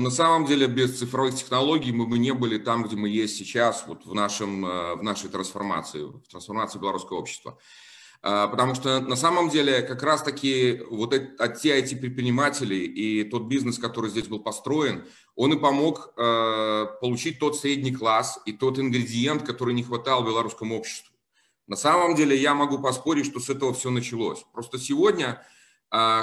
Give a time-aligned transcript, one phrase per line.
[0.00, 3.84] на самом деле без цифровых технологий мы бы не были там, где мы есть сейчас,
[3.86, 7.58] вот в, нашем, в нашей трансформации, в трансформации белорусского общества.
[8.22, 11.30] Потому что на самом деле как раз-таки вот эти,
[11.60, 17.56] те IT-предприниматели и тот бизнес, который здесь был построен, он и помог э, получить тот
[17.56, 21.14] средний класс и тот ингредиент, который не хватал белорусскому обществу.
[21.66, 24.44] На самом деле я могу поспорить, что с этого все началось.
[24.52, 25.44] Просто сегодня, э,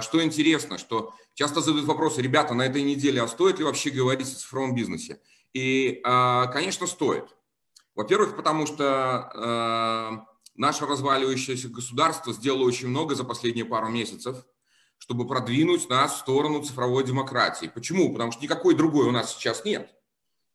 [0.02, 4.28] что интересно, что часто задают вопросы, ребята, на этой неделе, а стоит ли вообще говорить
[4.28, 5.22] о цифровом бизнесе?
[5.54, 7.26] И, э, конечно, стоит.
[7.96, 14.38] Во-первых, потому что э, наше разваливающееся государство сделало очень много за последние пару месяцев–
[15.04, 17.70] чтобы продвинуть нас в сторону цифровой демократии.
[17.74, 18.14] Почему?
[18.14, 19.94] Потому что никакой другой у нас сейчас нет.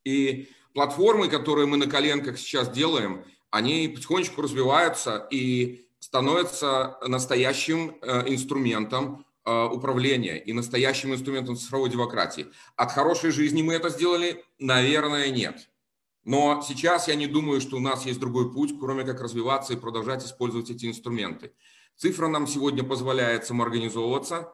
[0.05, 8.29] И платформы, которые мы на коленках сейчас делаем, они потихонечку развиваются и становятся настоящим э,
[8.29, 12.47] инструментом э, управления и настоящим инструментом цифровой демократии.
[12.77, 14.45] От хорошей жизни мы это сделали?
[14.59, 15.69] Наверное, нет.
[16.25, 19.77] Но сейчас я не думаю, что у нас есть другой путь, кроме как развиваться и
[19.77, 21.53] продолжать использовать эти инструменты.
[21.97, 24.53] Цифра нам сегодня позволяет самоорганизовываться,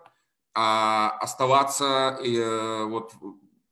[0.54, 3.12] а оставаться, э, вот,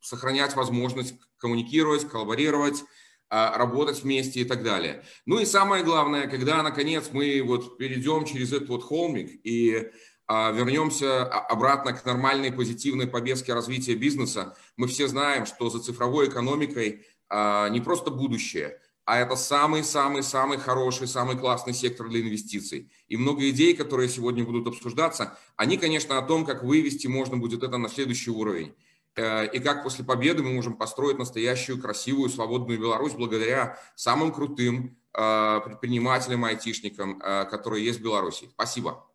[0.00, 2.84] сохранять возможность коммуникировать, коллаборировать,
[3.32, 5.02] работать вместе и так далее.
[5.24, 9.90] Ну и самое главное, когда наконец мы вот перейдем через этот вот холмик и
[10.26, 16.28] а, вернемся обратно к нормальной позитивной повестке развития бизнеса, мы все знаем, что за цифровой
[16.28, 22.90] экономикой а, не просто будущее, а это самый-самый-самый хороший, самый классный сектор для инвестиций.
[23.08, 27.62] И много идей, которые сегодня будут обсуждаться, они, конечно, о том, как вывести можно будет
[27.62, 28.74] это на следующий уровень.
[29.16, 34.96] Э, и как после победы мы можем построить настоящую, красивую, свободную Беларусь благодаря самым крутым
[35.12, 38.48] э, предпринимателям, айтишникам, э, которые есть в Беларуси.
[38.54, 39.06] Спасибо.